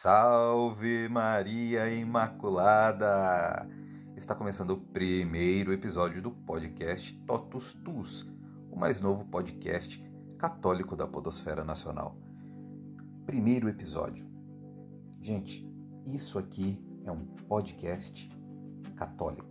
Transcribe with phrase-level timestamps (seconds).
[0.00, 3.68] Salve Maria Imaculada!
[4.16, 8.22] Está começando o primeiro episódio do podcast Totus Tus,
[8.70, 10.00] o mais novo podcast
[10.38, 12.16] católico da Podosfera Nacional.
[13.26, 14.24] Primeiro episódio.
[15.20, 15.68] Gente,
[16.06, 18.30] isso aqui é um podcast
[18.94, 19.47] católico.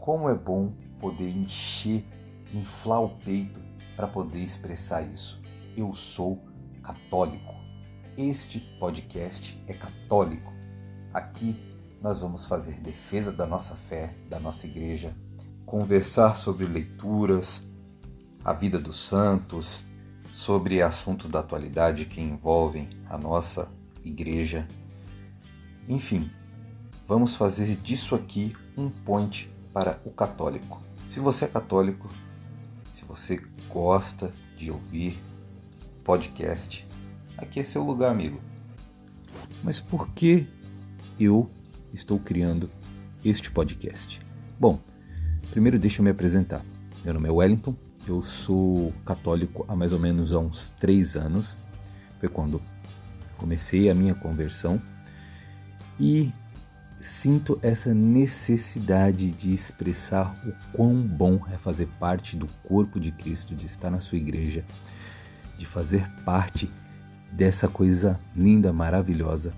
[0.00, 2.02] Como é bom poder encher,
[2.54, 3.60] inflar o peito
[3.94, 5.38] para poder expressar isso.
[5.76, 6.42] Eu sou
[6.82, 7.54] católico.
[8.16, 10.50] Este podcast é católico.
[11.12, 11.54] Aqui
[12.00, 15.14] nós vamos fazer defesa da nossa fé, da nossa igreja,
[15.66, 17.62] conversar sobre leituras,
[18.42, 19.84] a vida dos santos,
[20.24, 23.70] sobre assuntos da atualidade que envolvem a nossa
[24.02, 24.66] igreja.
[25.86, 26.30] Enfim,
[27.06, 30.82] vamos fazer disso aqui um point para o católico.
[31.06, 32.08] Se você é católico,
[32.92, 35.20] se você gosta de ouvir
[36.04, 36.86] podcast,
[37.36, 38.40] aqui é seu lugar, amigo.
[39.62, 40.46] Mas por que
[41.18, 41.50] eu
[41.92, 42.70] estou criando
[43.24, 44.20] este podcast?
[44.58, 44.80] Bom,
[45.50, 46.64] primeiro deixa eu me apresentar.
[47.04, 47.74] Meu nome é Wellington,
[48.06, 51.56] eu sou católico há mais ou menos há uns três anos.
[52.18, 52.60] Foi quando
[53.38, 54.80] comecei a minha conversão
[55.98, 56.32] e
[57.00, 63.54] sinto essa necessidade de expressar o quão bom é fazer parte do corpo de Cristo,
[63.54, 64.64] de estar na sua igreja,
[65.56, 66.70] de fazer parte
[67.32, 69.54] dessa coisa linda, maravilhosa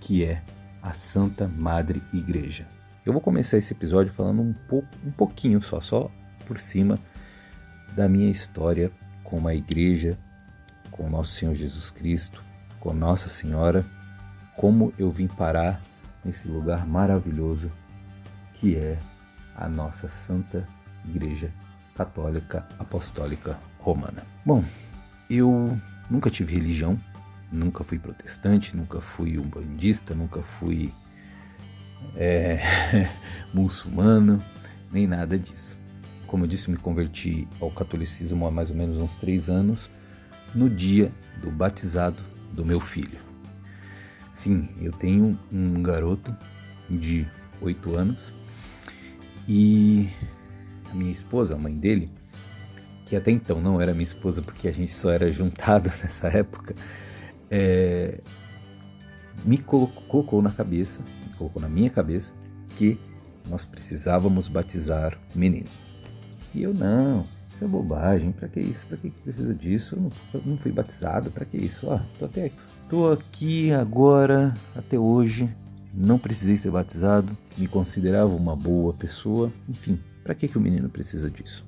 [0.00, 0.42] que é
[0.80, 2.68] a Santa Madre Igreja.
[3.04, 6.10] Eu vou começar esse episódio falando um, pouco, um pouquinho só, só
[6.44, 6.98] por cima
[7.96, 8.92] da minha história
[9.24, 10.16] com a igreja,
[10.90, 12.44] com nosso Senhor Jesus Cristo,
[12.78, 13.84] com Nossa Senhora,
[14.56, 15.80] como eu vim parar
[16.26, 17.70] nesse lugar maravilhoso
[18.54, 18.98] que é
[19.54, 20.68] a nossa Santa
[21.04, 21.52] Igreja
[21.94, 24.26] Católica Apostólica Romana.
[24.44, 24.64] Bom,
[25.30, 25.78] eu
[26.10, 26.98] nunca tive religião,
[27.50, 30.92] nunca fui protestante, nunca fui um bandista, nunca fui
[32.16, 32.60] é,
[33.54, 34.42] muçulmano,
[34.90, 35.78] nem nada disso.
[36.26, 39.90] Como eu disse, me converti ao catolicismo há mais ou menos uns três anos,
[40.54, 42.22] no dia do batizado
[42.52, 43.25] do meu filho.
[44.36, 46.36] Sim, eu tenho um garoto
[46.90, 47.26] de
[47.58, 48.34] 8 anos
[49.48, 50.10] e
[50.90, 52.10] a minha esposa, a mãe dele,
[53.06, 56.74] que até então não era minha esposa porque a gente só era juntado nessa época,
[57.50, 58.20] é,
[59.42, 61.02] me colocou na cabeça,
[61.38, 62.34] colocou na minha cabeça
[62.76, 63.00] que
[63.48, 65.70] nós precisávamos batizar o menino.
[66.54, 68.86] E eu não, isso é bobagem, para que isso?
[68.86, 69.96] Para que precisa disso?
[69.96, 71.86] Eu não, eu não fui batizado, para que isso?
[71.86, 72.52] Ó, tô até
[72.86, 75.52] Estou aqui agora, até hoje,
[75.92, 80.88] não precisei ser batizado, me considerava uma boa pessoa, enfim, para que, que o menino
[80.88, 81.66] precisa disso?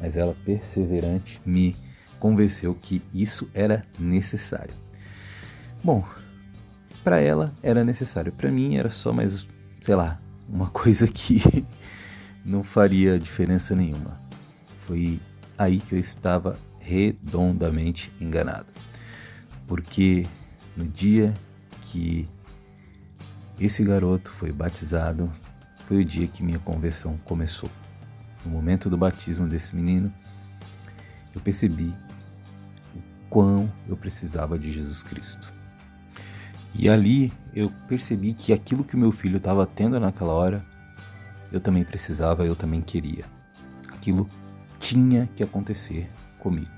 [0.00, 1.76] Mas ela, perseverante, me
[2.18, 4.72] convenceu que isso era necessário.
[5.84, 6.02] Bom,
[7.04, 9.46] para ela era necessário, para mim era só mais,
[9.78, 10.18] sei lá,
[10.48, 11.66] uma coisa que
[12.42, 14.18] não faria diferença nenhuma.
[14.86, 15.20] Foi
[15.58, 18.72] aí que eu estava redondamente enganado
[19.70, 20.26] porque
[20.76, 21.32] no dia
[21.82, 22.28] que
[23.56, 25.32] esse garoto foi batizado,
[25.86, 27.70] foi o dia que minha conversão começou.
[28.44, 30.12] No momento do batismo desse menino,
[31.32, 31.94] eu percebi
[32.96, 35.52] o quão eu precisava de Jesus Cristo.
[36.74, 40.66] E ali eu percebi que aquilo que meu filho estava tendo naquela hora,
[41.52, 43.24] eu também precisava, eu também queria.
[43.86, 44.28] Aquilo
[44.80, 46.10] tinha que acontecer
[46.40, 46.72] comigo.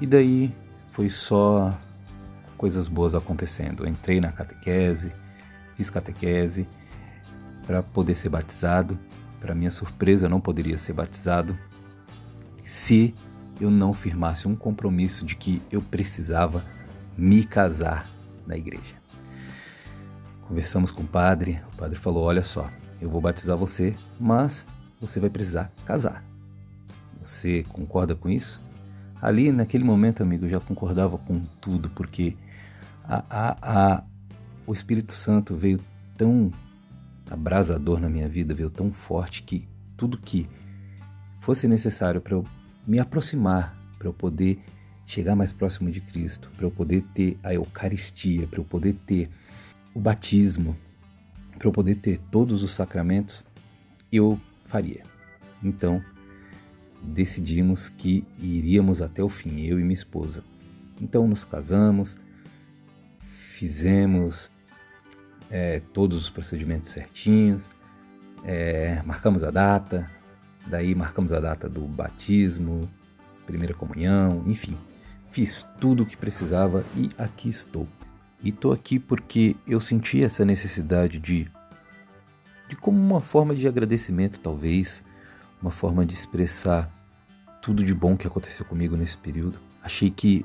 [0.00, 0.52] E daí
[0.94, 1.76] foi só
[2.56, 3.84] coisas boas acontecendo.
[3.84, 5.12] Eu entrei na catequese,
[5.76, 6.68] fiz catequese
[7.66, 8.96] para poder ser batizado.
[9.40, 11.58] Para minha surpresa, não poderia ser batizado
[12.64, 13.12] se
[13.60, 16.64] eu não firmasse um compromisso de que eu precisava
[17.18, 18.08] me casar
[18.46, 18.94] na igreja.
[20.42, 22.70] Conversamos com o padre, o padre falou: Olha só,
[23.00, 24.64] eu vou batizar você, mas
[25.00, 26.24] você vai precisar casar.
[27.20, 28.62] Você concorda com isso?
[29.24, 32.36] Ali, naquele momento, amigo, eu já concordava com tudo, porque
[33.02, 34.04] a, a, a,
[34.66, 35.80] o Espírito Santo veio
[36.14, 36.52] tão
[37.30, 39.66] abrasador na minha vida, veio tão forte que
[39.96, 40.46] tudo que
[41.40, 42.44] fosse necessário para eu
[42.86, 44.62] me aproximar, para eu poder
[45.06, 49.30] chegar mais próximo de Cristo, para eu poder ter a Eucaristia, para eu poder ter
[49.94, 50.76] o batismo,
[51.58, 53.42] para eu poder ter todos os sacramentos,
[54.12, 55.02] eu faria.
[55.62, 56.04] Então,
[57.04, 60.42] decidimos que iríamos até o fim, eu e minha esposa.
[61.00, 62.16] Então nos casamos,
[63.20, 64.50] fizemos
[65.50, 67.68] é, todos os procedimentos certinhos,
[68.44, 70.10] é, marcamos a data,
[70.66, 72.88] daí marcamos a data do batismo,
[73.46, 74.76] primeira comunhão, enfim,
[75.30, 77.86] fiz tudo o que precisava e aqui estou.
[78.42, 81.50] E estou aqui porque eu senti essa necessidade de,
[82.68, 85.02] de como uma forma de agradecimento, talvez,
[85.60, 86.90] uma forma de expressar
[87.62, 89.58] tudo de bom que aconteceu comigo nesse período.
[89.82, 90.44] Achei que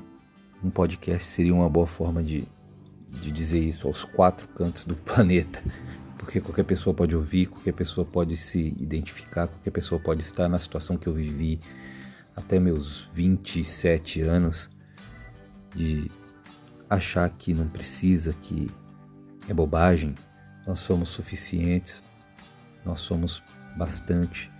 [0.62, 2.46] um podcast seria uma boa forma de,
[3.08, 5.62] de dizer isso aos quatro cantos do planeta,
[6.18, 10.58] porque qualquer pessoa pode ouvir, qualquer pessoa pode se identificar, qualquer pessoa pode estar na
[10.58, 11.60] situação que eu vivi
[12.36, 14.70] até meus 27 anos
[15.74, 16.10] de
[16.88, 18.68] achar que não precisa, que
[19.48, 20.14] é bobagem.
[20.66, 22.02] Nós somos suficientes,
[22.84, 23.42] nós somos
[23.76, 24.50] bastante,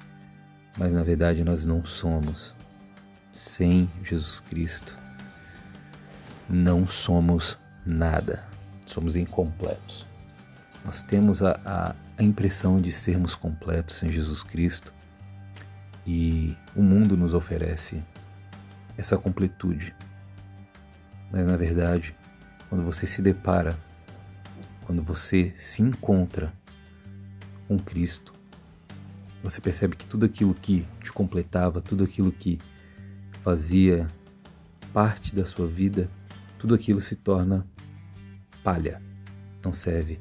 [0.78, 2.54] mas na verdade nós não somos.
[3.32, 4.98] Sem Jesus Cristo,
[6.48, 7.56] não somos
[7.86, 8.44] nada,
[8.84, 10.06] somos incompletos.
[10.84, 14.92] Nós temos a, a, a impressão de sermos completos sem Jesus Cristo
[16.06, 18.02] e o mundo nos oferece
[18.96, 19.94] essa completude.
[21.30, 22.14] Mas na verdade,
[22.68, 23.78] quando você se depara,
[24.84, 26.52] quando você se encontra
[27.68, 28.34] com Cristo,
[29.42, 32.58] você percebe que tudo aquilo que te completava, tudo aquilo que
[33.42, 34.06] fazia
[34.92, 36.10] parte da sua vida,
[36.58, 37.66] tudo aquilo se torna
[38.62, 39.00] palha,
[39.64, 40.20] não serve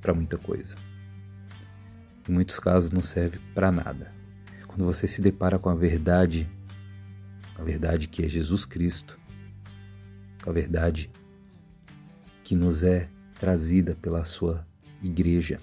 [0.00, 0.76] para muita coisa.
[2.28, 4.12] Em muitos casos não serve para nada.
[4.66, 6.46] Quando você se depara com a verdade,
[7.56, 9.18] a verdade que é Jesus Cristo,
[10.46, 11.10] a verdade
[12.44, 13.08] que nos é
[13.40, 14.66] trazida pela sua
[15.02, 15.58] igreja.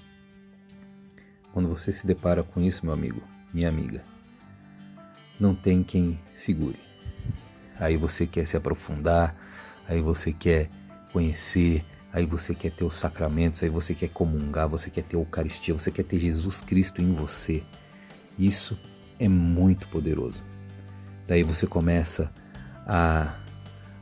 [1.56, 3.24] Quando você se depara com isso, meu amigo,
[3.54, 4.04] minha amiga,
[5.40, 6.78] não tem quem segure.
[7.80, 9.34] Aí você quer se aprofundar,
[9.88, 10.70] aí você quer
[11.14, 15.20] conhecer, aí você quer ter os sacramentos, aí você quer comungar, você quer ter a
[15.22, 17.64] Eucaristia, você quer ter Jesus Cristo em você.
[18.38, 18.78] Isso
[19.18, 20.44] é muito poderoso.
[21.26, 22.34] Daí você começa
[22.86, 23.34] a,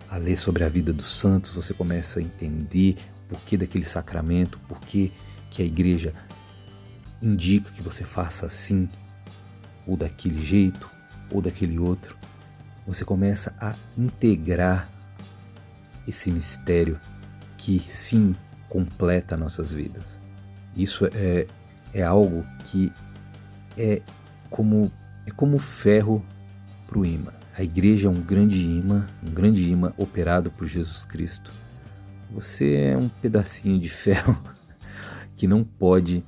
[0.09, 4.59] a ler sobre a vida dos santos, você começa a entender o porquê daquele sacramento,
[4.67, 5.11] por que
[5.59, 6.15] a igreja
[7.23, 8.89] indica que você faça assim,
[9.87, 10.89] ou daquele jeito,
[11.31, 12.17] ou daquele outro.
[12.85, 14.89] Você começa a integrar
[16.07, 16.99] esse mistério
[17.57, 18.35] que sim
[18.67, 20.19] completa nossas vidas.
[20.75, 21.47] Isso é,
[21.93, 22.91] é algo que
[23.77, 24.01] é
[24.49, 24.91] como
[25.25, 26.23] é como ferro
[26.85, 27.31] para o imã.
[27.57, 31.51] A igreja é um grande imã, um grande imã operado por Jesus Cristo.
[32.31, 34.41] Você é um pedacinho de ferro
[35.35, 36.25] que não pode,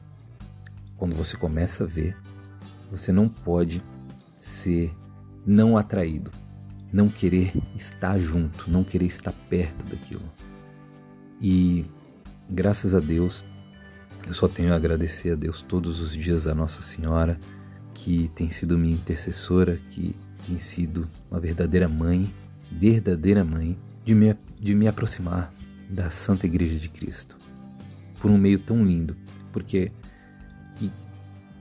[1.05, 2.17] quando você começa a ver,
[2.89, 3.83] você não pode
[4.39, 4.91] ser
[5.45, 6.31] não atraído,
[6.91, 10.23] não querer estar junto, não querer estar perto daquilo.
[11.39, 11.85] E
[12.49, 13.45] graças a Deus,
[14.25, 17.39] eu só tenho a agradecer a Deus todos os dias a Nossa Senhora,
[17.93, 20.15] que tem sido minha intercessora, que
[20.47, 22.33] tem sido uma verdadeira mãe,
[22.71, 25.53] verdadeira mãe, de me, de me aproximar
[25.87, 27.37] da Santa Igreja de Cristo.
[28.19, 29.15] Por um meio tão lindo,
[29.53, 29.91] porque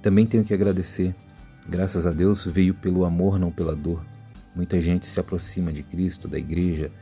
[0.05, 1.15] também tenho que agradecer,
[1.67, 4.05] graças a Deus, veio pelo amor, não pela dor.
[4.55, 6.93] Muita gente se aproxima de Cristo, da igreja,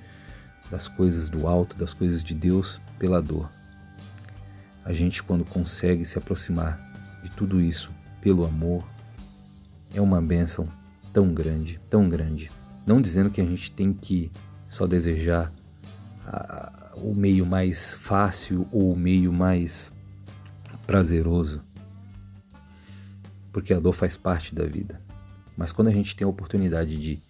[0.70, 3.50] das coisas do alto, das coisas de Deus pela dor.
[4.84, 6.78] A gente, quando consegue se aproximar
[7.24, 8.86] de tudo isso pelo amor,
[9.92, 10.68] é uma bênção
[11.12, 12.52] tão grande, tão grande.
[12.86, 14.30] Não dizendo que a gente tem que
[14.68, 15.52] só desejar
[16.24, 19.92] a, o meio mais fácil ou o meio mais
[20.86, 21.64] prazeroso,
[23.52, 25.00] porque a dor faz parte da vida.
[25.56, 27.22] Mas quando a gente tem a oportunidade de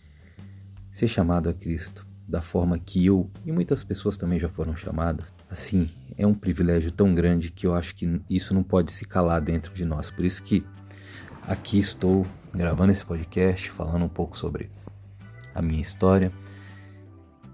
[0.93, 5.33] ser chamado a Cristo, da forma que eu e muitas pessoas também já foram chamadas.
[5.51, 9.41] Assim, é um privilégio tão grande que eu acho que isso não pode se calar
[9.41, 10.11] dentro de nós.
[10.11, 10.65] Por isso que
[11.43, 14.71] aqui estou gravando esse podcast, falando um pouco sobre
[15.55, 16.33] a minha história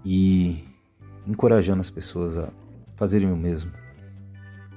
[0.05, 0.63] e
[1.27, 2.49] encorajando as pessoas a
[2.95, 3.71] fazerem o mesmo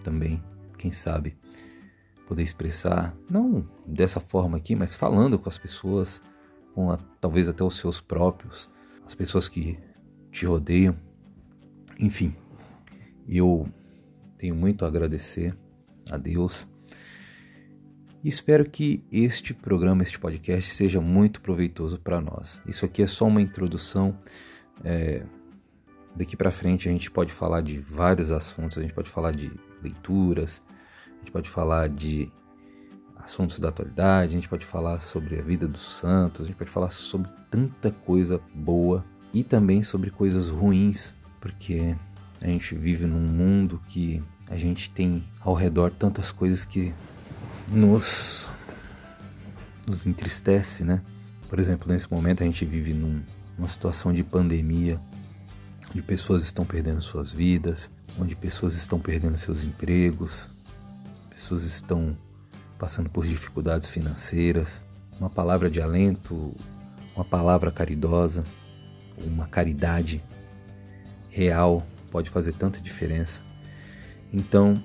[0.03, 0.43] também,
[0.79, 1.37] quem sabe
[2.33, 6.23] poder expressar, não dessa forma aqui, mas falando com as pessoas,
[6.75, 8.71] com a, talvez até os seus próprios
[9.05, 9.79] as pessoas que
[10.31, 10.97] te rodeiam.
[12.01, 12.35] Enfim,
[13.29, 13.69] eu
[14.39, 15.55] tenho muito a agradecer
[16.11, 16.67] a Deus
[18.25, 22.63] e espero que este programa, este podcast, seja muito proveitoso para nós.
[22.67, 24.17] Isso aqui é só uma introdução.
[24.83, 25.23] É,
[26.17, 29.53] daqui para frente a gente pode falar de vários assuntos, a gente pode falar de
[29.83, 30.63] leituras,
[31.23, 32.31] a gente pode falar de
[33.17, 36.71] assuntos da atualidade, a gente pode falar sobre a vida dos santos, a gente pode
[36.71, 41.97] falar sobre tanta coisa boa e também sobre coisas ruins, porque
[42.41, 46.93] a gente vive num mundo que a gente tem ao redor tantas coisas que
[47.69, 48.53] nos
[49.87, 51.03] nos entristece, né?
[51.49, 53.23] Por exemplo, nesse momento a gente vive num,
[53.57, 55.01] numa situação de pandemia,
[55.91, 60.49] onde pessoas estão perdendo suas vidas, onde pessoas estão perdendo seus empregos,
[61.33, 62.17] pessoas estão
[62.79, 64.85] passando por dificuldades financeiras.
[65.19, 66.55] Uma palavra de alento,
[67.17, 68.45] uma palavra caridosa,
[69.17, 70.23] uma caridade
[71.31, 73.41] real pode fazer tanta diferença.
[74.31, 74.83] Então,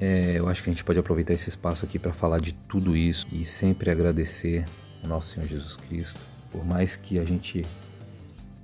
[0.00, 2.96] é, eu acho que a gente pode aproveitar esse espaço aqui para falar de tudo
[2.96, 4.64] isso e sempre agradecer
[5.02, 6.20] ao nosso Senhor Jesus Cristo,
[6.50, 7.64] por mais que a gente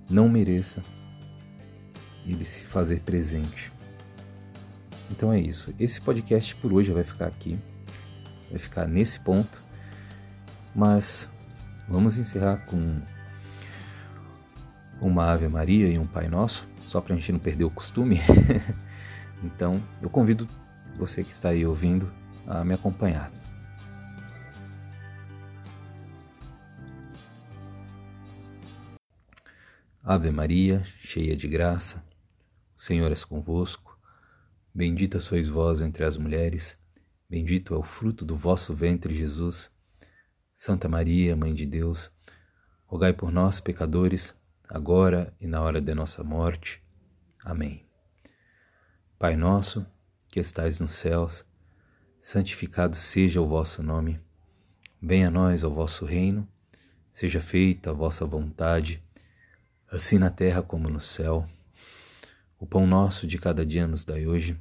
[0.08, 0.82] não mereça,
[2.26, 3.73] ele se fazer presente.
[5.10, 5.74] Então é isso.
[5.78, 7.58] Esse podcast por hoje vai ficar aqui,
[8.50, 9.62] vai ficar nesse ponto,
[10.74, 11.30] mas
[11.88, 13.00] vamos encerrar com
[15.00, 18.20] uma Ave Maria e um Pai Nosso, só para a gente não perder o costume.
[19.42, 20.46] então eu convido
[20.96, 22.10] você que está aí ouvindo
[22.46, 23.30] a me acompanhar.
[30.02, 32.04] Ave Maria, cheia de graça,
[32.76, 33.93] o Senhor é convosco.
[34.76, 36.76] Bendita sois vós entre as mulheres,
[37.30, 39.70] bendito é o fruto do vosso ventre, Jesus.
[40.56, 42.10] Santa Maria, Mãe de Deus,
[42.84, 44.34] rogai por nós, pecadores,
[44.68, 46.82] agora e na hora de nossa morte.
[47.44, 47.86] Amém.
[49.16, 49.86] Pai nosso,
[50.28, 51.44] que estais nos céus,
[52.20, 54.20] santificado seja o vosso nome.
[55.00, 56.48] Venha a nós o vosso reino,
[57.12, 59.00] seja feita a vossa vontade,
[59.88, 61.46] assim na terra como no céu.
[62.58, 64.60] O pão nosso de cada dia nos dai hoje.